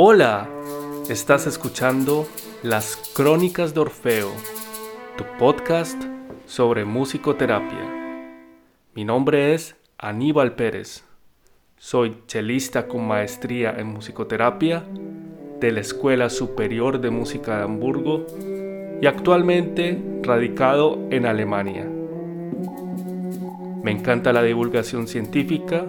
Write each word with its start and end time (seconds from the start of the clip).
Hola, 0.00 0.48
estás 1.10 1.48
escuchando 1.48 2.24
Las 2.62 2.96
Crónicas 3.16 3.74
de 3.74 3.80
Orfeo, 3.80 4.30
tu 5.16 5.24
podcast 5.40 6.00
sobre 6.46 6.84
musicoterapia. 6.84 8.30
Mi 8.94 9.04
nombre 9.04 9.54
es 9.54 9.74
Aníbal 9.98 10.54
Pérez. 10.54 11.02
Soy 11.78 12.22
chelista 12.28 12.86
con 12.86 13.08
maestría 13.08 13.74
en 13.76 13.88
musicoterapia 13.88 14.84
de 15.58 15.72
la 15.72 15.80
Escuela 15.80 16.30
Superior 16.30 17.00
de 17.00 17.10
Música 17.10 17.56
de 17.56 17.64
Hamburgo 17.64 18.24
y 19.02 19.06
actualmente 19.06 20.00
radicado 20.22 21.08
en 21.10 21.26
Alemania. 21.26 21.90
Me 23.82 23.90
encanta 23.90 24.32
la 24.32 24.44
divulgación 24.44 25.08
científica, 25.08 25.86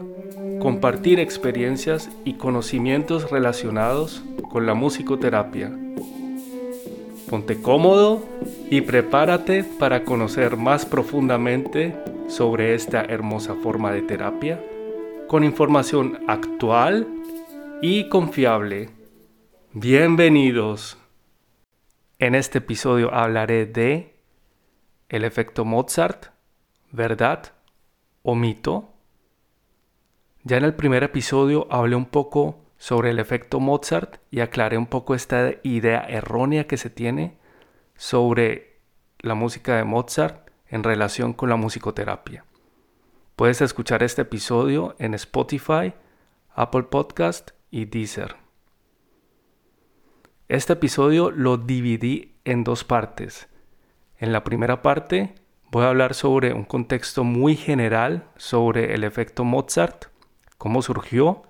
compartir 0.60 1.20
experiencias 1.20 2.10
y 2.25 2.33
conocimientos 2.33 3.32
relacionados 3.32 4.24
con 4.50 4.66
la 4.66 4.74
musicoterapia. 4.74 5.71
Ponte 7.29 7.61
cómodo 7.61 8.25
y 8.69 8.82
prepárate 8.82 9.64
para 9.64 10.04
conocer 10.04 10.57
más 10.57 10.86
profundamente 10.86 11.96
sobre 12.28 12.75
esta 12.75 13.04
hermosa 13.04 13.56
forma 13.56 13.92
de 13.92 14.02
terapia 14.02 14.61
con 15.28 15.43
información 15.43 16.19
actual 16.28 17.07
y 17.82 18.10
confiable. 18.10 18.89
Bienvenidos. 19.74 20.97
En 22.18 22.36
este 22.36 22.57
episodio 22.57 23.14
hablaré 23.14 23.66
de 23.66 24.16
el 25.07 25.24
efecto 25.24 25.64
Mozart, 25.66 26.28
verdad 26.91 27.54
o 28.24 28.36
mito. 28.36 28.99
Ya 30.43 30.57
en 30.57 30.64
el 30.64 30.74
primer 30.74 31.04
episodio 31.04 31.68
hablé 31.70 31.98
un 31.98 32.06
poco 32.06 32.59
sobre 32.78 33.09
el 33.09 33.20
efecto 33.20 33.59
Mozart 33.59 34.22
y 34.31 34.39
aclaré 34.39 34.77
un 34.77 34.88
poco 34.88 35.13
esta 35.13 35.52
idea 35.63 36.00
errónea 36.08 36.66
que 36.66 36.77
se 36.77 36.89
tiene 36.89 37.38
sobre 37.97 38.80
la 39.19 39.36
música 39.36 39.75
de 39.75 39.83
Mozart 39.83 40.50
en 40.69 40.83
relación 40.83 41.33
con 41.33 41.50
la 41.50 41.58
musicoterapia. 41.58 42.45
Puedes 43.36 43.59
escuchar 43.59 44.02
este 44.02 44.22
episodio 44.22 44.95
en 44.97 45.13
Spotify, 45.13 45.94
Apple 46.56 46.83
Podcast 46.83 47.52
y 47.69 47.83
Deezer. 47.85 48.38
Este 50.47 50.73
episodio 50.73 51.31
lo 51.31 51.58
dividí 51.58 52.35
en 52.45 52.63
dos 52.63 52.85
partes. 52.85 53.50
En 54.17 54.31
la 54.31 54.45
primera 54.45 54.81
parte 54.81 55.35
voy 55.69 55.83
a 55.83 55.89
hablar 55.89 56.13
sobre 56.13 56.53
un 56.53 56.63
contexto 56.63 57.25
muy 57.25 57.58
general 57.58 58.30
sobre 58.38 58.94
el 58.94 59.03
efecto 59.03 59.44
Mozart, 59.44 60.06
cómo 60.59 60.83
surgió, 60.83 61.41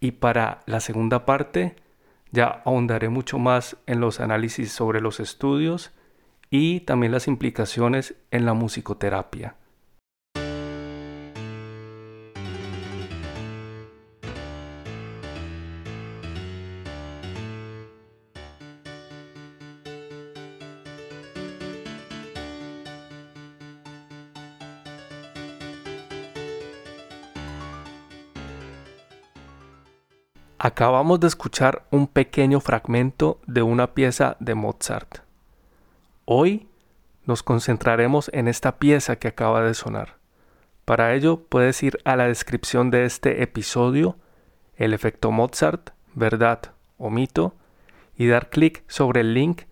y 0.00 0.12
para 0.12 0.62
la 0.64 0.80
segunda 0.80 1.26
parte 1.26 1.76
ya 2.30 2.62
ahondaré 2.64 3.10
mucho 3.10 3.38
más 3.38 3.76
en 3.86 4.00
los 4.00 4.20
análisis 4.20 4.72
sobre 4.72 5.02
los 5.02 5.20
estudios 5.20 5.90
y 6.48 6.80
también 6.80 7.12
las 7.12 7.28
implicaciones 7.28 8.14
en 8.30 8.46
la 8.46 8.54
musicoterapia. 8.54 9.56
Acabamos 30.60 31.20
de 31.20 31.28
escuchar 31.28 31.84
un 31.92 32.08
pequeño 32.08 32.58
fragmento 32.58 33.38
de 33.46 33.62
una 33.62 33.94
pieza 33.94 34.36
de 34.40 34.56
Mozart. 34.56 35.18
Hoy 36.24 36.66
nos 37.26 37.44
concentraremos 37.44 38.28
en 38.34 38.48
esta 38.48 38.76
pieza 38.80 39.14
que 39.14 39.28
acaba 39.28 39.62
de 39.62 39.74
sonar. 39.74 40.16
Para 40.84 41.14
ello 41.14 41.44
puedes 41.48 41.80
ir 41.84 42.00
a 42.04 42.16
la 42.16 42.26
descripción 42.26 42.90
de 42.90 43.04
este 43.04 43.44
episodio, 43.44 44.16
el 44.74 44.94
efecto 44.94 45.30
Mozart, 45.30 45.90
verdad 46.14 46.72
o 46.96 47.08
mito, 47.08 47.54
y 48.16 48.26
dar 48.26 48.50
clic 48.50 48.82
sobre 48.88 49.20
el 49.20 49.34
link 49.34 49.62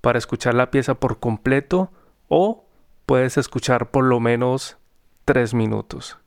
para 0.00 0.18
escuchar 0.18 0.54
la 0.54 0.72
pieza 0.72 0.94
por 0.94 1.20
completo 1.20 1.92
o 2.26 2.64
puedes 3.06 3.38
escuchar 3.38 3.92
por 3.92 4.04
lo 4.04 4.18
menos 4.18 4.76
tres 5.24 5.54
minutos. 5.54 6.18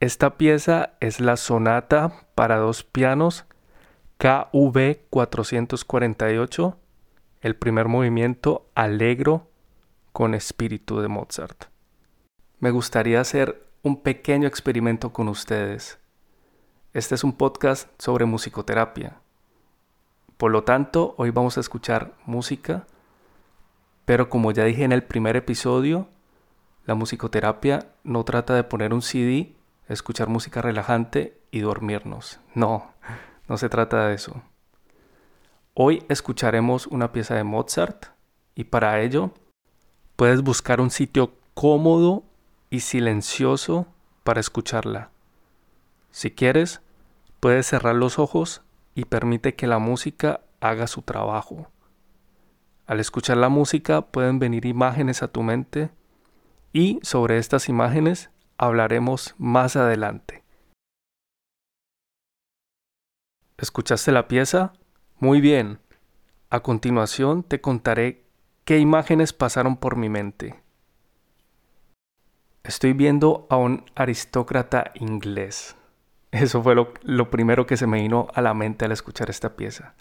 Esta 0.00 0.38
pieza 0.38 0.94
es 1.00 1.20
la 1.20 1.36
sonata 1.36 2.26
para 2.34 2.56
dos 2.56 2.84
pianos 2.84 3.44
KV 4.16 4.96
448, 5.10 6.78
el 7.42 7.54
primer 7.54 7.86
movimiento 7.86 8.66
alegro 8.74 9.50
con 10.12 10.32
espíritu 10.32 11.00
de 11.00 11.08
Mozart. 11.08 11.66
Me 12.60 12.70
gustaría 12.70 13.20
hacer 13.20 13.62
un 13.82 14.00
pequeño 14.00 14.48
experimento 14.48 15.12
con 15.12 15.28
ustedes. 15.28 15.98
Este 16.94 17.14
es 17.14 17.22
un 17.22 17.34
podcast 17.34 17.90
sobre 17.98 18.24
musicoterapia. 18.24 19.20
Por 20.38 20.50
lo 20.50 20.64
tanto, 20.64 21.14
hoy 21.18 21.28
vamos 21.28 21.58
a 21.58 21.60
escuchar 21.60 22.14
música, 22.24 22.86
pero 24.06 24.30
como 24.30 24.50
ya 24.50 24.64
dije 24.64 24.82
en 24.82 24.92
el 24.92 25.02
primer 25.02 25.36
episodio, 25.36 26.08
la 26.86 26.94
musicoterapia 26.94 27.92
no 28.02 28.24
trata 28.24 28.54
de 28.54 28.64
poner 28.64 28.94
un 28.94 29.02
CD 29.02 29.59
escuchar 29.92 30.28
música 30.28 30.62
relajante 30.62 31.40
y 31.50 31.60
dormirnos. 31.60 32.38
No, 32.54 32.92
no 33.48 33.58
se 33.58 33.68
trata 33.68 34.06
de 34.06 34.14
eso. 34.14 34.40
Hoy 35.74 36.04
escucharemos 36.08 36.86
una 36.86 37.12
pieza 37.12 37.34
de 37.34 37.44
Mozart 37.44 38.06
y 38.54 38.64
para 38.64 39.00
ello 39.00 39.32
puedes 40.16 40.42
buscar 40.42 40.80
un 40.80 40.90
sitio 40.90 41.34
cómodo 41.54 42.22
y 42.70 42.80
silencioso 42.80 43.86
para 44.22 44.40
escucharla. 44.40 45.10
Si 46.12 46.30
quieres, 46.30 46.80
puedes 47.40 47.66
cerrar 47.66 47.96
los 47.96 48.18
ojos 48.18 48.62
y 48.94 49.06
permite 49.06 49.54
que 49.54 49.66
la 49.66 49.78
música 49.78 50.40
haga 50.60 50.86
su 50.86 51.02
trabajo. 51.02 51.68
Al 52.86 53.00
escuchar 53.00 53.38
la 53.38 53.48
música 53.48 54.02
pueden 54.02 54.38
venir 54.38 54.66
imágenes 54.66 55.22
a 55.22 55.28
tu 55.28 55.42
mente 55.42 55.90
y 56.72 57.00
sobre 57.02 57.38
estas 57.38 57.68
imágenes 57.68 58.30
hablaremos 58.60 59.34
más 59.38 59.74
adelante. 59.74 60.44
¿Escuchaste 63.56 64.12
la 64.12 64.28
pieza? 64.28 64.74
Muy 65.18 65.40
bien. 65.40 65.80
A 66.50 66.60
continuación 66.60 67.42
te 67.42 67.62
contaré 67.62 68.24
qué 68.64 68.78
imágenes 68.78 69.32
pasaron 69.32 69.78
por 69.78 69.96
mi 69.96 70.10
mente. 70.10 70.62
Estoy 72.62 72.92
viendo 72.92 73.46
a 73.48 73.56
un 73.56 73.86
aristócrata 73.94 74.92
inglés. 74.94 75.76
Eso 76.30 76.62
fue 76.62 76.74
lo, 76.74 77.30
primero 77.30 77.66
que 77.66 77.78
se 77.78 77.86
me 77.86 78.02
vino 78.02 78.28
a 78.34 78.42
la 78.42 78.52
mente 78.52 78.84
al 78.84 78.92
escuchar 78.92 79.30
esta 79.30 79.56
pieza. 79.56 79.94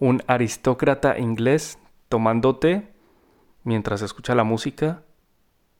Un 0.00 0.22
aristócrata 0.26 1.18
inglés 1.18 1.78
tomando 2.08 2.56
té 2.56 2.92
mientras 3.62 4.02
escucha 4.02 4.34
la 4.34 4.44
música 4.44 5.02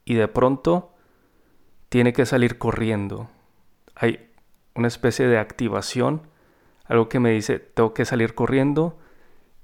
y 0.05 0.15
de 0.15 0.29
pronto 0.29 0.96
tiene 1.89 2.13
que 2.13 2.27
salir 2.27 2.59
corriendo. 2.59 3.29
Hay 3.95 4.31
una 4.75 4.89
especie 4.89 5.27
de 5.27 5.39
activación, 5.39 6.23
algo 6.85 7.09
que 7.09 7.21
me 7.21 7.31
dice, 7.31 7.59
tengo 7.59 7.95
que 7.95 8.05
salir 8.05 8.35
corriendo 8.35 8.99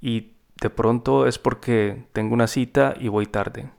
y 0.01 0.33
de 0.61 0.71
pronto 0.71 1.27
es 1.27 1.39
porque 1.39 2.05
tengo 2.13 2.35
una 2.35 2.47
cita 2.47 2.95
y 2.99 3.09
voy 3.09 3.27
tarde. 3.27 3.71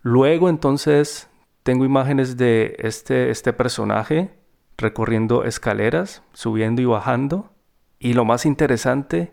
Luego 0.00 0.48
entonces 0.48 1.28
tengo 1.62 1.84
imágenes 1.84 2.36
de 2.36 2.76
este, 2.78 3.30
este 3.30 3.52
personaje 3.52 4.30
recorriendo 4.76 5.44
escaleras, 5.44 6.22
subiendo 6.32 6.82
y 6.82 6.86
bajando. 6.86 7.52
Y 7.98 8.14
lo 8.14 8.24
más 8.24 8.46
interesante 8.46 9.32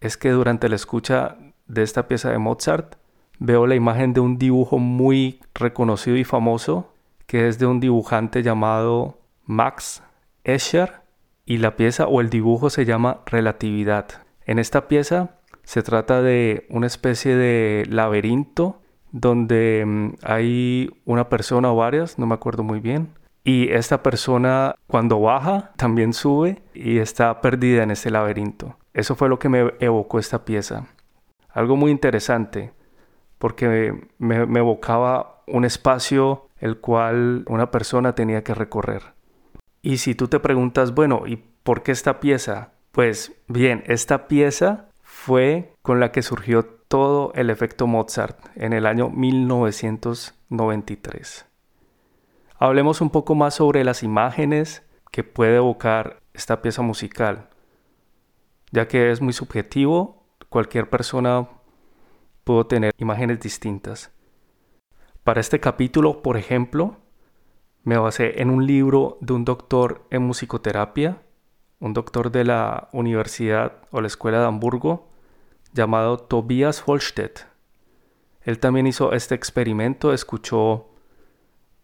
es 0.00 0.16
que 0.16 0.30
durante 0.30 0.68
la 0.68 0.76
escucha 0.76 1.36
de 1.66 1.82
esta 1.82 2.06
pieza 2.06 2.30
de 2.30 2.38
Mozart 2.38 2.96
veo 3.38 3.66
la 3.66 3.74
imagen 3.74 4.12
de 4.12 4.20
un 4.20 4.38
dibujo 4.38 4.78
muy 4.78 5.40
reconocido 5.54 6.16
y 6.16 6.24
famoso 6.24 6.91
que 7.32 7.48
es 7.48 7.58
de 7.58 7.64
un 7.64 7.80
dibujante 7.80 8.42
llamado 8.42 9.18
Max 9.46 10.02
Escher 10.44 11.00
y 11.46 11.56
la 11.56 11.76
pieza 11.76 12.06
o 12.06 12.20
el 12.20 12.28
dibujo 12.28 12.68
se 12.68 12.84
llama 12.84 13.22
Relatividad. 13.24 14.04
En 14.44 14.58
esta 14.58 14.86
pieza 14.86 15.38
se 15.62 15.82
trata 15.82 16.20
de 16.20 16.66
una 16.68 16.86
especie 16.86 17.34
de 17.34 17.86
laberinto 17.88 18.82
donde 19.12 19.82
mm, 19.86 20.08
hay 20.24 20.90
una 21.06 21.30
persona 21.30 21.72
o 21.72 21.76
varias, 21.76 22.18
no 22.18 22.26
me 22.26 22.34
acuerdo 22.34 22.64
muy 22.64 22.80
bien, 22.80 23.08
y 23.44 23.70
esta 23.70 24.02
persona 24.02 24.74
cuando 24.86 25.18
baja 25.18 25.72
también 25.76 26.12
sube 26.12 26.60
y 26.74 26.98
está 26.98 27.40
perdida 27.40 27.82
en 27.82 27.92
ese 27.92 28.10
laberinto. 28.10 28.76
Eso 28.92 29.14
fue 29.14 29.30
lo 29.30 29.38
que 29.38 29.48
me 29.48 29.72
evocó 29.80 30.18
esta 30.18 30.44
pieza. 30.44 30.84
Algo 31.48 31.76
muy 31.76 31.92
interesante 31.92 32.74
porque 33.38 33.94
me, 34.18 34.44
me 34.44 34.58
evocaba 34.58 35.42
un 35.46 35.64
espacio 35.64 36.50
el 36.62 36.78
cual 36.78 37.44
una 37.48 37.70
persona 37.70 38.14
tenía 38.14 38.42
que 38.44 38.54
recorrer. 38.54 39.02
Y 39.82 39.98
si 39.98 40.14
tú 40.14 40.28
te 40.28 40.38
preguntas, 40.38 40.94
bueno, 40.94 41.24
¿y 41.26 41.36
por 41.36 41.82
qué 41.82 41.90
esta 41.90 42.20
pieza? 42.20 42.70
Pues 42.92 43.32
bien, 43.48 43.82
esta 43.86 44.28
pieza 44.28 44.88
fue 45.02 45.74
con 45.82 45.98
la 45.98 46.12
que 46.12 46.22
surgió 46.22 46.64
todo 46.64 47.32
el 47.34 47.50
efecto 47.50 47.88
Mozart 47.88 48.38
en 48.54 48.72
el 48.72 48.86
año 48.86 49.10
1993. 49.10 51.46
Hablemos 52.58 53.00
un 53.00 53.10
poco 53.10 53.34
más 53.34 53.54
sobre 53.54 53.82
las 53.82 54.04
imágenes 54.04 54.84
que 55.10 55.24
puede 55.24 55.56
evocar 55.56 56.22
esta 56.32 56.62
pieza 56.62 56.82
musical, 56.82 57.48
ya 58.70 58.86
que 58.86 59.10
es 59.10 59.20
muy 59.20 59.32
subjetivo, 59.32 60.22
cualquier 60.48 60.88
persona 60.88 61.48
puede 62.44 62.66
tener 62.66 62.92
imágenes 62.98 63.40
distintas. 63.40 64.12
Para 65.24 65.40
este 65.40 65.60
capítulo, 65.60 66.20
por 66.20 66.36
ejemplo, 66.36 66.96
me 67.84 67.96
basé 67.96 68.42
en 68.42 68.50
un 68.50 68.66
libro 68.66 69.18
de 69.20 69.32
un 69.34 69.44
doctor 69.44 70.04
en 70.10 70.22
musicoterapia, 70.22 71.22
un 71.78 71.92
doctor 71.92 72.32
de 72.32 72.42
la 72.42 72.88
Universidad 72.92 73.74
o 73.92 74.00
la 74.00 74.08
Escuela 74.08 74.40
de 74.40 74.46
Hamburgo, 74.46 75.08
llamado 75.72 76.18
Tobias 76.18 76.82
Holstedt. 76.84 77.46
Él 78.42 78.58
también 78.58 78.88
hizo 78.88 79.12
este 79.12 79.36
experimento, 79.36 80.12
escuchó 80.12 80.88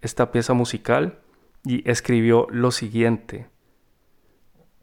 esta 0.00 0.32
pieza 0.32 0.52
musical 0.54 1.20
y 1.64 1.88
escribió 1.88 2.48
lo 2.50 2.72
siguiente. 2.72 3.48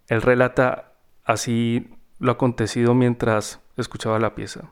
Él 0.08 0.22
relata 0.22 0.94
así 1.26 1.90
lo 2.20 2.32
acontecido 2.32 2.94
mientras 2.94 3.60
escuchaba 3.76 4.18
la 4.18 4.34
pieza. 4.34 4.72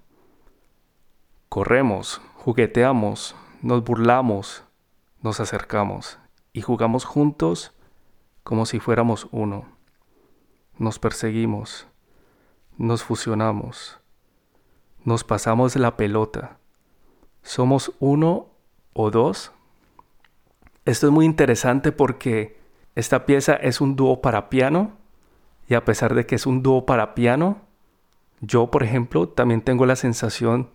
Corremos, 1.50 2.22
jugueteamos, 2.36 3.36
nos 3.63 3.81
burlamos, 3.81 4.65
nos 5.21 5.39
acercamos 5.39 6.19
y 6.51 6.62
jugamos 6.62 7.06
juntos 7.06 7.74
como 8.44 8.65
si 8.65 8.81
fuéramos 8.81 9.30
uno. 9.31 9.65
Nos 10.77 11.00
perseguimos, 11.00 11.88
nos 12.77 13.04
fusionamos, 13.04 14.00
nos 15.06 15.24
pasamos 15.24 15.77
la 15.77 15.95
pelota. 15.95 16.57
¿Somos 17.42 17.94
uno 18.00 18.48
o 18.92 19.12
dos? 19.12 19.54
Esto 20.83 21.07
es 21.07 21.13
muy 21.13 21.25
interesante 21.25 21.94
porque 21.94 22.60
esta 22.95 23.25
pieza 23.25 23.54
es 23.54 23.80
un 23.80 23.95
dúo 23.95 24.21
para 24.21 24.50
piano 24.50 24.92
y 25.69 25.75
a 25.75 25.86
pesar 25.86 26.15
de 26.15 26.25
que 26.25 26.36
es 26.36 26.45
un 26.45 26.63
dúo 26.63 26.86
para 26.86 27.15
piano, 27.15 27.62
yo 28.42 28.69
por 28.69 28.83
ejemplo 28.83 29.30
también 29.30 29.62
tengo 29.62 29.86
la 29.86 29.95
sensación 29.95 30.69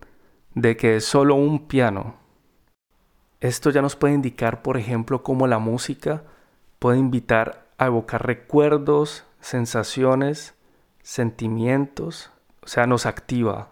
de 0.55 0.75
que 0.75 0.95
es 0.95 1.05
solo 1.05 1.35
un 1.35 1.67
piano. 1.67 2.18
Esto 3.41 3.69
ya 3.69 3.81
nos 3.81 3.95
puede 3.95 4.13
indicar 4.13 4.61
por 4.61 4.75
ejemplo 4.75 5.23
cómo 5.23 5.47
la 5.47 5.59
música 5.59 6.23
puede 6.77 6.97
invitar 6.97 7.65
a 7.77 7.85
evocar 7.85 8.25
recuerdos, 8.25 9.23
sensaciones, 9.39 10.55
sentimientos, 11.01 12.31
o 12.61 12.67
sea, 12.67 12.85
nos 12.85 13.05
activa. 13.05 13.69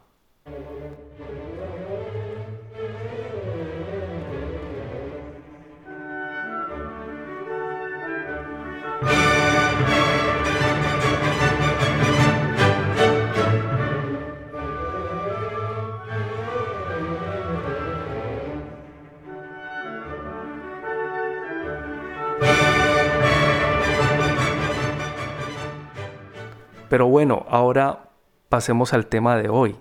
Pero 26.90 27.08
bueno, 27.08 27.46
ahora 27.50 28.10
pasemos 28.50 28.94
al 28.94 29.08
tema 29.08 29.36
de 29.38 29.50
hoy. 29.50 29.76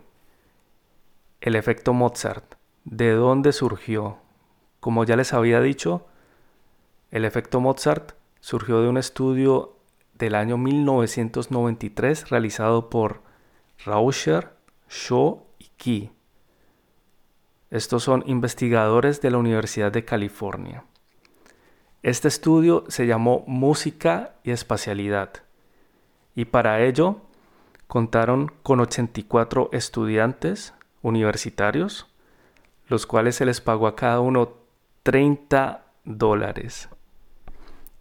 El 1.40 1.54
efecto 1.54 1.92
Mozart. 1.92 2.54
¿De 2.84 3.12
dónde 3.12 3.52
surgió? 3.52 4.18
Como 4.80 5.04
ya 5.04 5.16
les 5.16 5.32
había 5.32 5.60
dicho, 5.60 6.06
el 7.10 7.24
efecto 7.24 7.60
Mozart 7.60 8.12
surgió 8.40 8.80
de 8.80 8.88
un 8.88 8.96
estudio 8.96 9.76
del 10.14 10.34
año 10.34 10.56
1993 10.56 12.30
realizado 12.30 12.90
por 12.90 13.22
Rauscher, 13.84 14.50
Shaw 14.88 15.44
y 15.58 15.68
Key. 15.76 16.12
Estos 17.70 18.04
son 18.04 18.22
investigadores 18.26 19.20
de 19.20 19.30
la 19.30 19.38
Universidad 19.38 19.92
de 19.92 20.04
California. 20.04 20.84
Este 22.02 22.28
estudio 22.28 22.84
se 22.88 23.06
llamó 23.06 23.44
Música 23.46 24.36
y 24.44 24.52
Espacialidad 24.52 25.45
y 26.36 26.44
para 26.44 26.82
ello 26.84 27.22
contaron 27.88 28.52
con 28.62 28.78
84 28.78 29.70
estudiantes 29.72 30.74
universitarios, 31.02 32.06
los 32.86 33.06
cuales 33.06 33.36
se 33.36 33.46
les 33.46 33.60
pagó 33.60 33.86
a 33.88 33.96
cada 33.96 34.20
uno 34.20 34.52
30 35.02 35.84
dólares. 36.04 36.90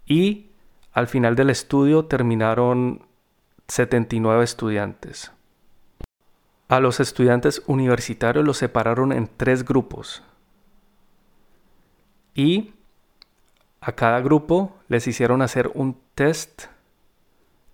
Y 0.05 0.51
al 0.91 1.07
final 1.07 1.35
del 1.35 1.49
estudio 1.49 2.05
terminaron 2.05 3.03
79 3.67 4.43
estudiantes. 4.43 5.31
A 6.67 6.79
los 6.79 6.99
estudiantes 6.99 7.63
universitarios 7.67 8.45
los 8.45 8.57
separaron 8.57 9.11
en 9.11 9.29
tres 9.37 9.63
grupos. 9.63 10.23
Y 12.33 12.73
a 13.79 13.93
cada 13.93 14.19
grupo 14.19 14.75
les 14.89 15.07
hicieron 15.07 15.41
hacer 15.41 15.71
un 15.73 15.97
test 16.15 16.65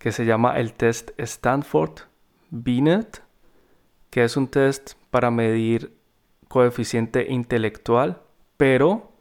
que 0.01 0.12
se 0.12 0.25
llama 0.25 0.57
el 0.57 0.74
test 0.74 1.12
Stanford 1.18 2.00
Binet, 2.50 3.21
que 4.09 4.24
es 4.24 4.36
un 4.36 4.48
test 4.48 4.94
para 5.12 5.30
medir 5.30 5.95
coeficiente 6.48 7.31
intelectual, 7.31 8.24
pero 8.57 9.12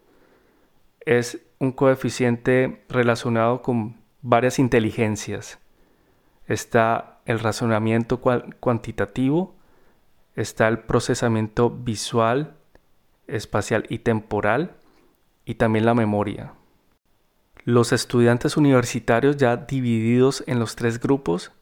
es 1.00 1.38
un 1.58 1.72
coeficiente 1.72 2.82
relacionado 2.88 3.60
con 3.60 4.00
varias 4.22 4.58
inteligencias. 4.58 5.58
Está 6.46 7.20
el 7.26 7.40
razonamiento 7.40 8.22
cuantitativo, 8.22 9.54
está 10.34 10.66
el 10.66 10.78
procesamiento 10.78 11.68
visual, 11.68 12.56
espacial 13.26 13.84
y 13.90 13.98
temporal, 13.98 14.76
y 15.44 15.56
también 15.56 15.84
la 15.84 15.94
memoria. 15.94 16.54
Los 17.70 17.92
estudiantes 17.92 18.56
universitarios 18.56 19.36
ya 19.36 19.56
divididos 19.56 20.42
en 20.48 20.58
los 20.58 20.74
tres 20.74 20.98
grupos 20.98 21.52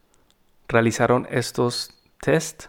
realizaron 0.66 1.28
estos 1.30 2.00
test, 2.23 2.68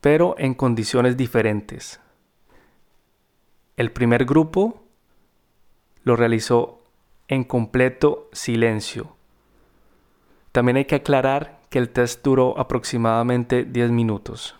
pero 0.00 0.34
en 0.38 0.54
condiciones 0.54 1.16
diferentes. 1.16 2.00
El 3.76 3.92
primer 3.92 4.24
grupo 4.24 4.82
lo 6.02 6.16
realizó 6.16 6.82
en 7.28 7.44
completo 7.44 8.28
silencio. 8.32 9.14
También 10.50 10.78
hay 10.78 10.86
que 10.86 10.96
aclarar 10.96 11.60
que 11.70 11.78
el 11.78 11.90
test 11.90 12.24
duró 12.24 12.58
aproximadamente 12.58 13.62
10 13.62 13.92
minutos. 13.92 14.56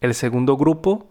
El 0.00 0.14
segundo 0.14 0.56
grupo 0.56 1.10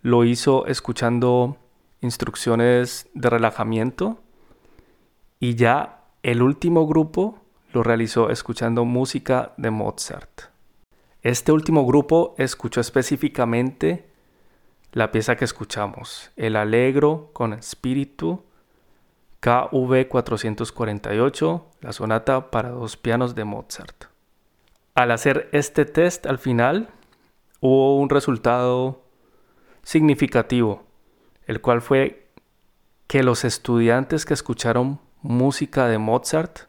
lo 0.00 0.24
hizo 0.24 0.64
escuchando 0.64 1.58
instrucciones 2.00 3.10
de 3.12 3.28
relajamiento 3.28 4.23
y 5.44 5.56
ya 5.56 6.06
el 6.22 6.40
último 6.40 6.86
grupo 6.86 7.38
lo 7.74 7.82
realizó 7.82 8.30
escuchando 8.30 8.86
música 8.86 9.52
de 9.58 9.70
Mozart. 9.70 10.44
Este 11.20 11.52
último 11.52 11.84
grupo 11.84 12.34
escuchó 12.38 12.80
específicamente 12.80 14.08
la 14.92 15.12
pieza 15.12 15.36
que 15.36 15.44
escuchamos, 15.44 16.30
el 16.36 16.56
Allegro 16.56 17.28
con 17.34 17.52
Espíritu 17.52 18.42
KV 19.40 20.08
448, 20.08 21.66
la 21.82 21.92
sonata 21.92 22.50
para 22.50 22.70
dos 22.70 22.96
pianos 22.96 23.34
de 23.34 23.44
Mozart. 23.44 24.04
Al 24.94 25.10
hacer 25.10 25.50
este 25.52 25.84
test 25.84 26.24
al 26.24 26.38
final 26.38 26.88
hubo 27.60 27.98
un 27.98 28.08
resultado 28.08 29.02
significativo, 29.82 30.84
el 31.46 31.60
cual 31.60 31.82
fue 31.82 32.30
que 33.06 33.22
los 33.22 33.44
estudiantes 33.44 34.24
que 34.24 34.32
escucharon 34.32 35.03
música 35.24 35.88
de 35.88 35.96
Mozart 35.96 36.68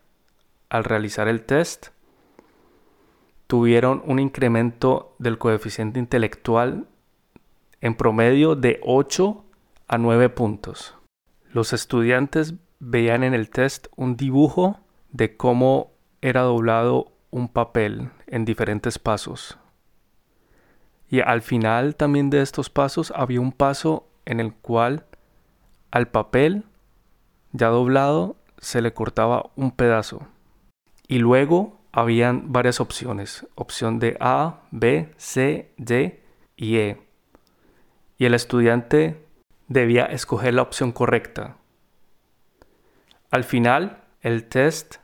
al 0.69 0.85
realizar 0.85 1.27
el 1.27 1.43
test 1.43 1.88
tuvieron 3.47 4.01
un 4.05 4.17
incremento 4.17 5.13
del 5.19 5.38
coeficiente 5.38 6.00
intelectual 6.00 6.88
en 7.81 7.95
promedio 7.95 8.55
de 8.55 8.79
8 8.81 9.43
a 9.89 9.97
9 9.97 10.29
puntos. 10.29 10.95
Los 11.51 11.74
estudiantes 11.74 12.53
veían 12.79 13.25
en 13.25 13.33
el 13.33 13.50
test 13.50 13.88
un 13.97 14.15
dibujo 14.15 14.79
de 15.12 15.35
cómo 15.35 15.91
era 16.21 16.41
doblado 16.41 17.12
un 17.31 17.50
papel 17.50 18.09
en 18.25 18.45
diferentes 18.45 19.00
pasos. 19.00 19.57
Y 21.09 21.19
al 21.19 21.41
final 21.41 21.97
también 21.97 22.29
de 22.29 22.41
estos 22.41 22.69
pasos 22.69 23.12
había 23.13 23.41
un 23.41 23.51
paso 23.51 24.07
en 24.24 24.39
el 24.39 24.53
cual 24.53 25.05
al 25.91 26.07
papel 26.07 26.63
ya 27.51 27.67
doblado 27.67 28.38
se 28.57 28.81
le 28.81 28.93
cortaba 28.93 29.51
un 29.55 29.71
pedazo 29.71 30.27
y 31.07 31.19
luego 31.19 31.79
habían 31.91 32.51
varias 32.51 32.81
opciones, 32.81 33.47
opción 33.55 34.00
de 34.00 34.17
A, 34.19 34.62
B, 34.71 35.13
C, 35.17 35.71
D 35.77 36.21
y 36.57 36.77
E. 36.77 37.01
Y 38.17 38.25
el 38.25 38.33
estudiante 38.33 39.25
debía 39.67 40.05
escoger 40.05 40.53
la 40.53 40.62
opción 40.62 40.91
correcta. 40.91 41.57
Al 43.31 43.43
final, 43.43 44.03
el 44.21 44.45
test 44.45 44.97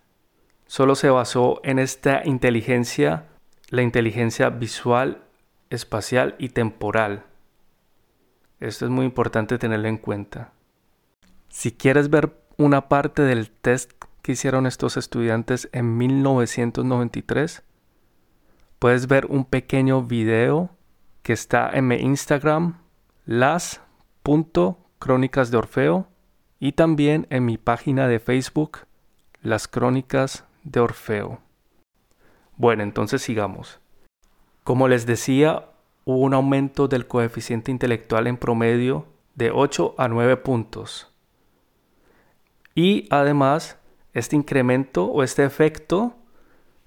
solo 0.65 0.95
se 0.95 1.09
basó 1.09 1.61
en 1.63 1.79
esta 1.79 2.23
inteligencia, 2.25 3.27
la 3.69 3.81
inteligencia 3.81 4.49
visual, 4.49 5.23
espacial 5.69 6.35
y 6.39 6.49
temporal. 6.49 7.23
Esto 8.59 8.85
es 8.85 8.91
muy 8.91 9.05
importante 9.05 9.57
tenerlo 9.57 9.87
en 9.87 9.97
cuenta. 9.97 10.53
Si 11.49 11.71
quieres 11.71 12.09
ver 12.09 12.40
una 12.63 12.89
parte 12.89 13.23
del 13.23 13.51
test 13.51 13.91
que 14.21 14.33
hicieron 14.33 14.67
estos 14.67 14.97
estudiantes 14.97 15.69
en 15.71 15.95
1993, 15.97 17.63
puedes 18.79 19.07
ver 19.07 19.27
un 19.27 19.45
pequeño 19.45 20.03
video 20.03 20.71
que 21.23 21.31
está 21.33 21.69
en 21.71 21.87
mi 21.87 21.95
Instagram, 21.95 22.81
las.crónicas 23.25 25.51
de 25.51 25.57
Orfeo, 25.57 26.07
y 26.59 26.73
también 26.73 27.25
en 27.31 27.45
mi 27.45 27.57
página 27.57 28.07
de 28.07 28.19
Facebook, 28.19 28.81
Las 29.41 29.67
Crónicas 29.67 30.45
de 30.63 30.79
Orfeo. 30.79 31.39
Bueno, 32.55 32.83
entonces 32.83 33.23
sigamos. 33.23 33.79
Como 34.63 34.87
les 34.87 35.07
decía, 35.07 35.65
hubo 36.05 36.19
un 36.19 36.35
aumento 36.35 36.87
del 36.87 37.07
coeficiente 37.07 37.71
intelectual 37.71 38.27
en 38.27 38.37
promedio 38.37 39.07
de 39.33 39.49
8 39.49 39.95
a 39.97 40.07
9 40.07 40.37
puntos. 40.37 41.10
Y 42.75 43.07
además, 43.09 43.77
este 44.13 44.35
incremento 44.35 45.05
o 45.05 45.23
este 45.23 45.43
efecto 45.43 46.15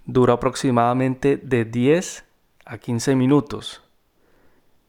dura 0.07 0.35
aproximadamente 0.35 1.37
de 1.37 1.65
10 1.65 2.25
a 2.65 2.79
15 2.79 3.17
minutos. 3.17 3.83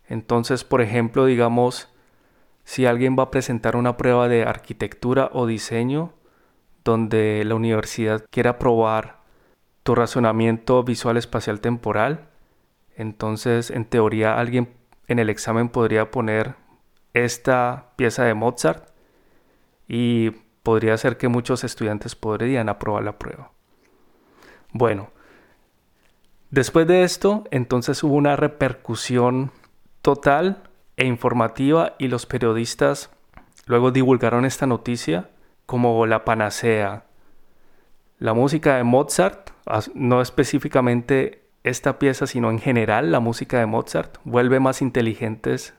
Entonces, 0.07 0.63
por 0.63 0.81
ejemplo, 0.81 1.25
digamos, 1.25 1.89
si 2.63 2.85
alguien 2.85 3.15
va 3.17 3.23
a 3.23 3.31
presentar 3.31 3.75
una 3.75 3.97
prueba 3.97 4.27
de 4.27 4.43
arquitectura 4.43 5.29
o 5.33 5.45
diseño, 5.45 6.13
donde 6.83 7.43
la 7.45 7.55
universidad 7.55 8.25
quiera 8.29 8.59
probar 8.59 9.19
tu 9.83 9.95
razonamiento 9.95 10.83
visual 10.83 11.17
espacial 11.17 11.59
temporal, 11.59 12.27
entonces 12.95 13.71
en 13.71 13.85
teoría 13.85 14.39
alguien 14.39 14.73
en 15.07 15.19
el 15.19 15.29
examen 15.29 15.69
podría 15.69 16.11
poner 16.11 16.55
esta 17.13 17.91
pieza 17.95 18.23
de 18.23 18.33
Mozart 18.33 18.89
y 19.87 20.31
podría 20.65 20.97
ser 20.97 21.17
que 21.17 21.27
muchos 21.27 21.63
estudiantes 21.63 22.15
podrían 22.15 22.69
aprobar 22.69 23.03
la 23.03 23.19
prueba. 23.19 23.51
Bueno, 24.73 25.11
después 26.49 26.87
de 26.87 27.03
esto, 27.03 27.43
entonces 27.51 28.03
hubo 28.03 28.15
una 28.15 28.35
repercusión 28.35 29.51
total 30.01 30.63
e 30.97 31.05
informativa 31.05 31.93
y 31.99 32.07
los 32.07 32.25
periodistas 32.25 33.11
luego 33.67 33.91
divulgaron 33.91 34.43
esta 34.43 34.65
noticia 34.65 35.29
como 35.67 36.07
la 36.07 36.25
panacea. 36.25 37.05
La 38.17 38.33
música 38.33 38.77
de 38.77 38.83
Mozart, 38.83 39.51
no 39.93 40.19
específicamente 40.19 41.43
esta 41.63 41.99
pieza, 41.99 42.25
sino 42.25 42.49
en 42.49 42.57
general 42.57 43.11
la 43.11 43.19
música 43.19 43.59
de 43.59 43.67
Mozart, 43.67 44.17
vuelve 44.23 44.59
más 44.59 44.81
inteligentes 44.81 45.75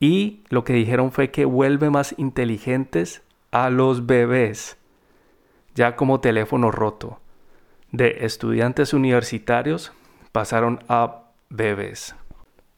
y 0.00 0.44
lo 0.48 0.64
que 0.64 0.72
dijeron 0.72 1.12
fue 1.12 1.30
que 1.30 1.44
vuelve 1.44 1.90
más 1.90 2.14
inteligentes 2.16 3.22
a 3.50 3.70
los 3.70 4.06
bebés, 4.06 4.76
ya 5.74 5.96
como 5.96 6.20
teléfono 6.20 6.70
roto. 6.70 7.20
De 7.90 8.18
estudiantes 8.20 8.92
universitarios 8.92 9.92
pasaron 10.32 10.80
a 10.88 11.22
bebés. 11.48 12.14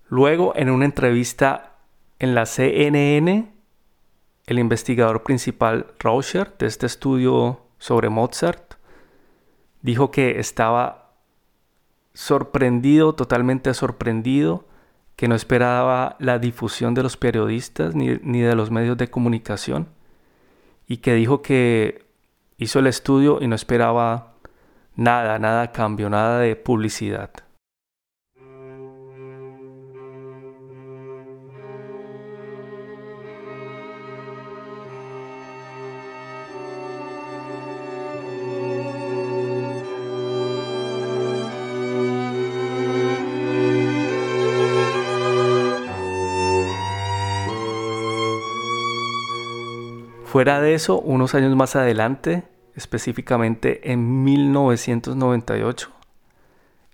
Luego, 0.08 0.52
en 0.56 0.70
una 0.70 0.84
entrevista 0.84 1.76
en 2.18 2.34
la 2.34 2.46
CNN, 2.46 3.52
el 4.46 4.58
investigador 4.58 5.22
principal 5.22 5.86
Rauscher 5.98 6.56
de 6.58 6.66
este 6.66 6.86
estudio 6.86 7.60
sobre 7.78 8.08
Mozart 8.08 8.74
dijo 9.82 10.10
que 10.10 10.38
estaba 10.38 11.12
sorprendido, 12.12 13.14
totalmente 13.14 13.72
sorprendido, 13.74 14.66
que 15.16 15.28
no 15.28 15.34
esperaba 15.34 16.16
la 16.18 16.38
difusión 16.38 16.94
de 16.94 17.02
los 17.02 17.16
periodistas 17.16 17.94
ni, 17.94 18.18
ni 18.22 18.40
de 18.40 18.54
los 18.54 18.70
medios 18.70 18.96
de 18.96 19.10
comunicación 19.10 19.88
y 20.90 20.96
que 20.96 21.14
dijo 21.14 21.40
que 21.40 22.04
hizo 22.58 22.80
el 22.80 22.88
estudio 22.88 23.38
y 23.40 23.46
no 23.46 23.54
esperaba 23.54 24.34
nada, 24.96 25.38
nada 25.38 25.70
cambio, 25.70 26.10
nada 26.10 26.40
de 26.40 26.56
publicidad. 26.56 27.30
Fuera 50.30 50.60
de 50.60 50.74
eso, 50.74 51.00
unos 51.00 51.34
años 51.34 51.56
más 51.56 51.74
adelante, 51.74 52.44
específicamente 52.76 53.90
en 53.90 54.22
1998, 54.22 55.90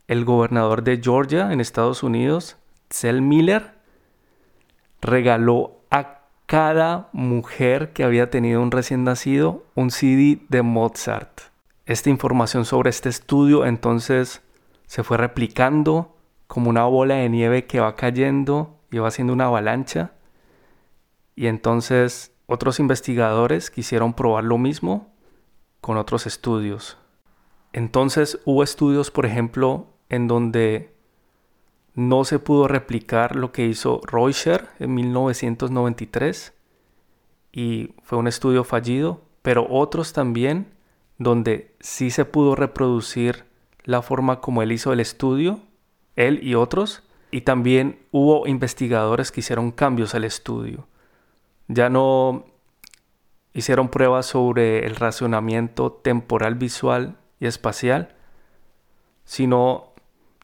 el 0.08 0.24
gobernador 0.24 0.82
de 0.82 1.02
Georgia 1.02 1.52
en 1.52 1.60
Estados 1.60 2.02
Unidos, 2.02 2.56
Zell 2.90 3.20
Miller, 3.20 3.74
regaló 5.02 5.82
a 5.90 6.20
cada 6.46 7.10
mujer 7.12 7.92
que 7.92 8.04
había 8.04 8.30
tenido 8.30 8.62
un 8.62 8.70
recién 8.70 9.04
nacido 9.04 9.66
un 9.74 9.90
CD 9.90 10.40
de 10.48 10.62
Mozart. 10.62 11.40
Esta 11.84 12.08
información 12.08 12.64
sobre 12.64 12.88
este 12.88 13.10
estudio 13.10 13.66
entonces 13.66 14.40
se 14.86 15.04
fue 15.04 15.18
replicando 15.18 16.16
como 16.46 16.70
una 16.70 16.86
bola 16.86 17.16
de 17.16 17.28
nieve 17.28 17.66
que 17.66 17.80
va 17.80 17.96
cayendo 17.96 18.80
y 18.90 18.96
va 18.96 19.08
haciendo 19.08 19.34
una 19.34 19.44
avalancha. 19.44 20.12
Y 21.34 21.48
entonces 21.48 22.32
otros 22.46 22.78
investigadores 22.80 23.70
quisieron 23.70 24.14
probar 24.14 24.44
lo 24.44 24.58
mismo 24.58 25.12
con 25.80 25.96
otros 25.96 26.26
estudios. 26.26 26.96
Entonces 27.72 28.40
hubo 28.44 28.62
estudios, 28.62 29.10
por 29.10 29.26
ejemplo, 29.26 29.88
en 30.08 30.28
donde 30.28 30.94
no 31.94 32.24
se 32.24 32.38
pudo 32.38 32.68
replicar 32.68 33.36
lo 33.36 33.52
que 33.52 33.66
hizo 33.66 34.00
Reuscher 34.06 34.68
en 34.78 34.94
1993 34.94 36.52
y 37.52 37.94
fue 38.02 38.18
un 38.18 38.28
estudio 38.28 38.64
fallido, 38.64 39.22
pero 39.42 39.66
otros 39.68 40.12
también 40.12 40.74
donde 41.18 41.74
sí 41.80 42.10
se 42.10 42.24
pudo 42.24 42.54
reproducir 42.54 43.44
la 43.84 44.02
forma 44.02 44.40
como 44.40 44.62
él 44.62 44.72
hizo 44.72 44.92
el 44.92 45.00
estudio, 45.00 45.60
él 46.16 46.40
y 46.42 46.54
otros, 46.54 47.02
y 47.30 47.42
también 47.42 47.98
hubo 48.10 48.46
investigadores 48.46 49.32
que 49.32 49.40
hicieron 49.40 49.70
cambios 49.70 50.14
al 50.14 50.24
estudio. 50.24 50.86
Ya 51.68 51.88
no 51.88 52.44
hicieron 53.52 53.88
pruebas 53.88 54.26
sobre 54.26 54.86
el 54.86 54.96
racionamiento 54.96 55.92
temporal, 55.92 56.56
visual 56.56 57.16
y 57.40 57.46
espacial, 57.46 58.14
sino 59.24 59.92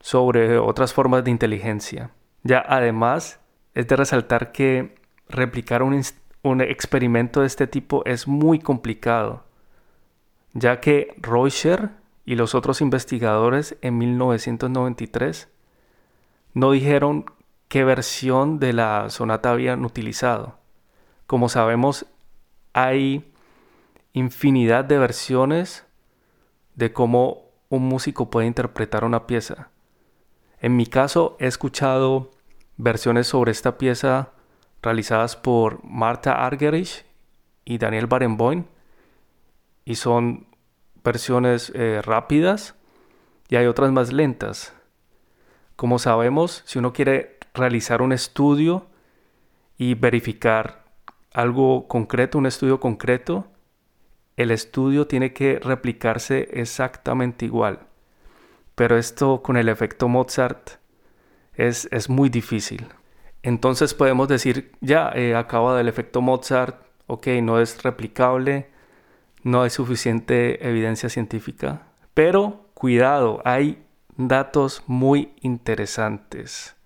sobre 0.01 0.59
otras 0.59 0.93
formas 0.93 1.23
de 1.25 1.31
inteligencia. 1.31 2.11
Ya 2.43 2.65
además 2.67 3.41
es 3.75 3.87
de 3.87 3.97
resaltar 3.97 4.53
que 4.53 4.95
replicar 5.29 5.83
un, 5.83 6.03
un 6.43 6.61
experimento 6.61 7.41
de 7.41 7.47
este 7.47 7.67
tipo 7.67 8.03
es 8.05 8.27
muy 8.27 8.59
complicado, 8.59 9.45
ya 10.53 10.81
que 10.81 11.15
Reuscher 11.19 11.91
y 12.25 12.35
los 12.35 12.55
otros 12.55 12.81
investigadores 12.81 13.77
en 13.81 13.99
1993 13.99 15.49
no 16.55 16.71
dijeron 16.73 17.27
qué 17.69 17.85
versión 17.85 18.59
de 18.59 18.73
la 18.73 19.09
sonata 19.11 19.51
habían 19.51 19.85
utilizado. 19.85 20.62
Como 21.27 21.49
sabemos, 21.49 22.07
hay 22.73 23.33
infinidad 24.13 24.85
de 24.85 24.99
versiones 24.99 25.87
de 26.75 26.93
cómo 26.93 27.45
un 27.69 27.85
músico 27.85 28.31
puede 28.31 28.47
interpretar 28.47 29.05
una 29.05 29.27
pieza. 29.27 29.71
En 30.61 30.77
mi 30.77 30.87
caso, 30.87 31.37
he 31.41 31.47
escuchado 31.47 32.31
versiones 32.77 33.27
sobre 33.27 33.53
esta 33.53 33.79
pieza 33.79 34.31
realizadas 34.83 35.37
por 35.37 35.83
Marta 35.85 36.45
Argerich 36.45 37.05
y 37.65 37.79
Daniel 37.79 38.07
Barenboim 38.07 38.65
y 39.85 39.95
son 39.97 40.47
versiones 41.05 41.73
eh, 41.75 42.01
rápidas 42.03 42.75
y 43.49 43.57
hay 43.57 43.67
otras 43.67 43.93
más 43.93 44.13
lentas. 44.13 44.75
Como 45.77 45.99
sabemos, 45.99 46.63
si 46.65 46.79
uno 46.79 46.93
quiere 46.93 47.39
realizar 47.55 48.03
un 48.03 48.13
estudio 48.13 48.87
y 49.77 49.95
verificar 49.95 50.82
algo 51.35 51.89
concreto, 51.89 52.39
un 52.39 52.47
estudio 52.47 52.81
concreto, 52.81 53.47
el 54.37 54.51
estudio 54.51 55.07
tiene 55.07 55.33
que 55.33 55.59
replicarse 55.59 56.49
exactamente 56.53 57.45
igual. 57.45 57.81
pero 58.75 58.97
esto 58.97 59.43
con 59.43 59.57
el 59.59 59.69
efecto 59.69 60.09
Mozart 60.09 60.71
es, 61.55 61.89
es 61.93 62.09
muy 62.09 62.31
difícil. 62.31 62.87
Entonces 63.43 63.93
podemos 63.95 64.29
decir, 64.29 64.73
ya, 64.81 65.11
eh, 65.15 65.35
acaba 65.35 65.77
del 65.77 65.89
efecto 65.89 66.21
Mozart, 66.23 66.77
ok, 67.07 67.27
no 67.43 67.61
es 67.61 67.83
replicable, 67.83 68.71
no 69.43 69.63
hay 69.63 69.71
suficiente 69.71 70.67
evidencia 70.67 71.09
científica, 71.09 71.83
pero 72.15 72.71
cuidado, 72.75 73.43
hay 73.45 73.85
datos 74.17 74.85
muy 74.87 75.33
interesantes, 75.41 76.77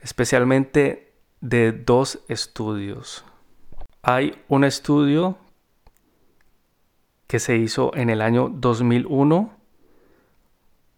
especialmente 0.00 1.12
de 1.40 1.72
dos 1.72 2.20
estudios. 2.28 3.24
Hay 4.02 4.42
un 4.48 4.64
estudio 4.64 5.36
que 7.26 7.38
se 7.38 7.56
hizo 7.56 7.94
en 7.94 8.08
el 8.08 8.22
año 8.22 8.48
2001 8.48 9.52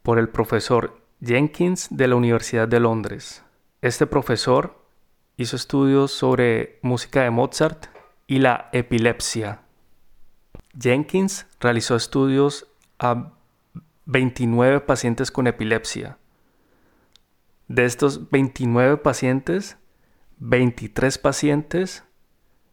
por 0.05 0.21
el 0.21 0.29
profesor 0.29 1.03
Jenkins 1.21 1.89
de 1.91 2.07
la 2.07 2.15
Universidad 2.15 2.69
de 2.69 2.79
Londres. 2.79 3.43
Este 3.81 4.07
profesor 4.07 4.79
hizo 5.37 5.57
estudios 5.57 6.13
sobre 6.13 6.79
música 6.83 7.23
de 7.23 7.31
Mozart 7.31 7.87
y 8.29 8.39
la 8.39 8.69
epilepsia. 8.73 9.63
Jenkins 10.79 11.47
realizó 11.59 11.97
estudios 11.97 12.69
a 13.01 13.33
29 14.07 14.81
pacientes 14.81 15.33
con 15.33 15.49
epilepsia. 15.49 16.19
De 17.67 17.85
estos 17.85 18.31
29 18.31 18.99
pacientes, 18.99 19.77
23 20.39 21.19
pacientes 21.19 22.05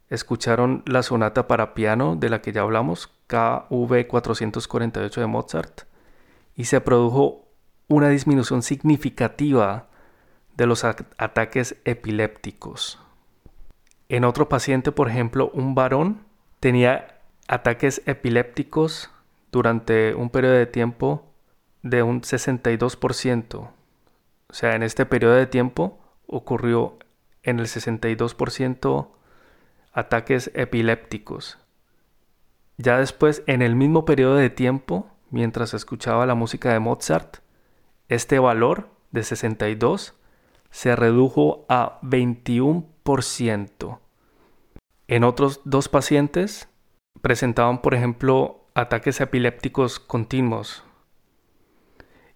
escucharon 0.10 0.84
la 0.86 1.04
sonata 1.04 1.48
para 1.48 1.74
piano 1.74 2.16
de 2.16 2.30
la 2.30 2.42
que 2.42 2.52
ya 2.52 2.62
hablamos, 2.62 3.12
KV 3.28 4.08
448 4.08 5.22
de 5.22 5.28
Mozart, 5.28 5.82
y 6.56 6.66
se 6.66 6.82
produjo 6.82 7.48
una 7.88 8.10
disminución 8.10 8.62
significativa 8.62 9.88
de 10.56 10.66
los 10.66 10.84
ataques 10.84 11.78
epilépticos. 11.86 13.00
En 14.10 14.26
otro 14.26 14.50
paciente, 14.50 14.92
por 14.92 15.10
ejemplo, 15.10 15.52
un 15.54 15.76
varón 15.76 16.26
tenía 16.60 17.20
ataques 17.48 18.02
epilépticos 18.06 19.12
durante 19.52 20.16
un 20.16 20.30
periodo 20.30 20.56
de 20.56 20.66
tiempo 20.66 21.32
de 21.84 22.04
un 22.04 22.22
62%. 22.22 23.56
O 23.56 23.74
sea, 24.54 24.76
en 24.76 24.84
este 24.84 25.06
periodo 25.06 25.36
de 25.36 25.48
tiempo 25.48 26.00
ocurrió 26.28 26.98
en 27.44 27.60
el 27.60 27.68
62% 27.68 29.08
ataques 29.92 30.52
epilépticos. 30.54 31.58
Ya 32.78 32.98
después, 32.98 33.44
en 33.46 33.62
el 33.62 33.76
mismo 33.76 34.06
periodo 34.06 34.36
de 34.36 34.50
tiempo, 34.50 35.10
mientras 35.30 35.74
escuchaba 35.74 36.26
la 36.26 36.36
música 36.36 36.72
de 36.72 36.80
Mozart, 36.80 37.38
este 38.08 38.40
valor 38.40 38.90
de 39.12 39.24
62 39.24 40.16
se 40.72 40.96
redujo 40.96 41.66
a 41.68 42.00
21%. 42.02 44.00
En 45.08 45.24
otros 45.24 45.62
dos 45.66 45.90
pacientes 45.90 46.70
presentaban, 47.22 47.82
por 47.82 47.96
ejemplo, 47.96 48.68
ataques 48.76 49.20
epilépticos 49.20 50.00
continuos. 50.00 50.84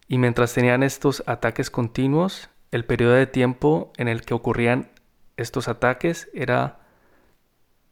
Y 0.08 0.18
mientras 0.18 0.54
tenían 0.54 0.84
estos 0.84 1.24
ataques 1.26 1.70
continuos, 1.70 2.50
el 2.72 2.86
periodo 2.86 3.14
de 3.14 3.28
tiempo 3.28 3.94
en 3.98 4.08
el 4.08 4.24
que 4.24 4.34
ocurrían 4.34 4.92
estos 5.38 5.68
ataques 5.68 6.30
era 6.34 6.83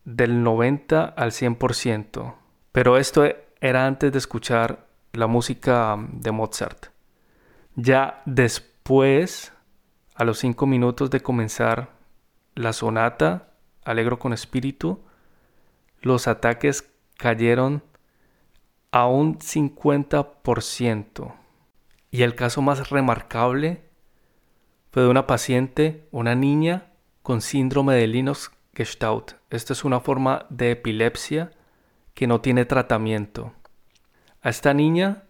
del 0.05 0.43
90 0.43 1.03
al 1.03 1.31
100%. 1.31 2.36
Pero 2.72 2.98
esto 2.98 3.24
era 3.60 3.86
antes 3.86 4.12
de 4.12 4.17
escuchar 4.17 4.88
la 5.13 5.27
música 5.27 5.98
de 6.12 6.31
Mozart. 6.31 6.88
Ya 7.75 8.21
después, 8.26 9.54
a 10.15 10.23
los 10.23 10.39
5 10.39 10.65
minutos 10.65 11.10
de 11.10 11.21
comenzar 11.21 11.91
la 12.56 12.73
sonata, 12.73 13.47
Alegro 13.84 14.19
con 14.19 14.34
Espíritu, 14.34 15.04
los 16.02 16.28
ataques 16.28 16.89
cayeron 17.17 17.84
a 18.91 19.08
un 19.08 19.39
50%. 19.39 21.34
Y 22.12 22.23
el 22.23 22.36
caso 22.36 22.62
más 22.62 22.89
remarcable 22.89 23.84
fue 24.91 25.04
de 25.04 25.10
una 25.10 25.28
paciente, 25.28 26.08
una 26.12 26.36
niña 26.36 26.91
con 27.21 27.41
síndrome 27.41 27.95
de 27.95 28.08
Linus-Gestalt. 28.73 29.34
Esta 29.49 29.73
es 29.73 29.84
una 29.84 29.99
forma 29.99 30.45
de 30.49 30.71
epilepsia 30.71 31.51
que 32.13 32.27
no 32.27 32.41
tiene 32.41 32.65
tratamiento. 32.65 33.53
A 34.41 34.49
esta 34.49 34.73
niña 34.73 35.23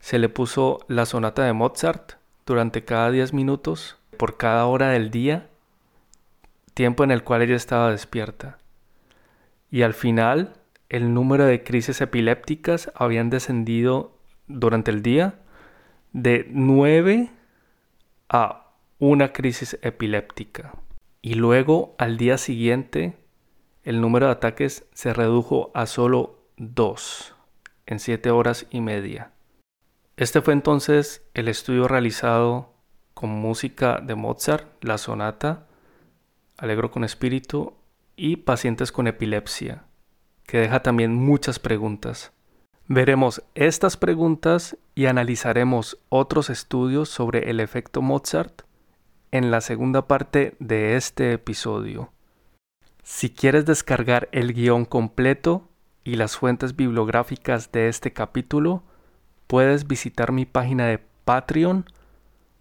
se 0.00 0.18
le 0.18 0.28
puso 0.28 0.80
la 0.88 1.06
sonata 1.06 1.44
de 1.44 1.52
Mozart 1.52 2.14
durante 2.46 2.84
cada 2.84 3.10
10 3.10 3.32
minutos 3.32 3.98
por 4.16 4.36
cada 4.36 4.66
hora 4.66 4.90
del 4.90 5.10
día, 5.10 5.48
tiempo 6.74 7.04
en 7.04 7.10
el 7.10 7.24
cual 7.24 7.42
ella 7.42 7.56
estaba 7.56 7.90
despierta. 7.90 8.58
Y 9.70 9.82
al 9.82 9.94
final, 9.94 10.54
el 10.88 11.12
número 11.12 11.44
de 11.44 11.62
crisis 11.62 12.00
epilépticas 12.00 12.90
habían 12.94 13.30
descendido 13.30 14.16
durante 14.46 14.90
el 14.90 15.02
día 15.02 15.40
de 16.12 16.46
9 16.50 17.30
a 18.28 18.72
una 18.98 19.32
crisis 19.32 19.78
epiléptica. 19.82 20.72
Y 21.20 21.34
luego, 21.34 21.94
al 21.98 22.16
día 22.16 22.38
siguiente, 22.38 23.16
el 23.82 24.00
número 24.00 24.26
de 24.26 24.32
ataques 24.32 24.86
se 24.92 25.12
redujo 25.12 25.70
a 25.74 25.86
solo 25.86 26.44
2 26.58 27.34
en 27.86 27.98
7 27.98 28.30
horas 28.30 28.66
y 28.70 28.80
media. 28.80 29.32
Este 30.16 30.42
fue 30.42 30.52
entonces 30.52 31.26
el 31.34 31.48
estudio 31.48 31.88
realizado 31.88 32.74
con 33.14 33.30
música 33.30 34.00
de 34.00 34.14
Mozart, 34.14 34.66
la 34.84 34.98
sonata, 34.98 35.66
Alegro 36.56 36.90
con 36.90 37.04
espíritu 37.04 37.74
y 38.16 38.38
pacientes 38.38 38.90
con 38.90 39.06
epilepsia, 39.06 39.84
que 40.44 40.58
deja 40.58 40.82
también 40.82 41.14
muchas 41.14 41.60
preguntas. 41.60 42.32
Veremos 42.88 43.44
estas 43.54 43.96
preguntas 43.96 44.76
y 44.96 45.06
analizaremos 45.06 45.98
otros 46.08 46.50
estudios 46.50 47.08
sobre 47.08 47.48
el 47.48 47.60
efecto 47.60 48.02
Mozart 48.02 48.62
en 49.30 49.50
la 49.50 49.60
segunda 49.60 50.06
parte 50.06 50.56
de 50.58 50.96
este 50.96 51.32
episodio. 51.32 52.12
Si 53.02 53.30
quieres 53.30 53.66
descargar 53.66 54.28
el 54.32 54.52
guion 54.52 54.84
completo 54.84 55.68
y 56.04 56.16
las 56.16 56.36
fuentes 56.36 56.76
bibliográficas 56.76 57.72
de 57.72 57.88
este 57.88 58.12
capítulo, 58.12 58.82
puedes 59.46 59.86
visitar 59.86 60.32
mi 60.32 60.46
página 60.46 60.86
de 60.86 60.98
Patreon 61.24 61.86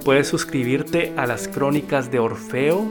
puedes 0.02 0.26
suscribirte 0.26 1.12
a 1.18 1.26
las 1.26 1.48
crónicas 1.48 2.10
de 2.10 2.18
Orfeo 2.18 2.86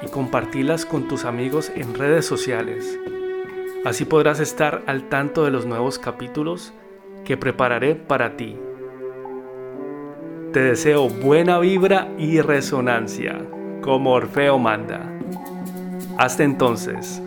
y 0.00 0.06
compartirlas 0.06 0.86
con 0.86 1.08
tus 1.08 1.24
amigos 1.24 1.72
en 1.74 1.94
redes 1.94 2.24
sociales. 2.24 2.96
Así 3.84 4.04
podrás 4.04 4.38
estar 4.38 4.84
al 4.86 5.08
tanto 5.08 5.44
de 5.44 5.50
los 5.50 5.66
nuevos 5.66 5.98
capítulos 5.98 6.72
que 7.24 7.36
prepararé 7.36 7.96
para 7.96 8.36
ti. 8.36 8.56
Te 10.52 10.60
deseo 10.60 11.08
buena 11.08 11.58
vibra 11.58 12.12
y 12.16 12.40
resonancia, 12.42 13.40
como 13.80 14.12
Orfeo 14.12 14.56
manda. 14.56 15.12
Hasta 16.16 16.44
entonces. 16.44 17.20